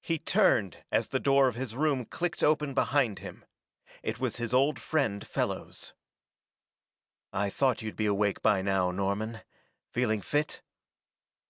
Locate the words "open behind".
2.42-3.18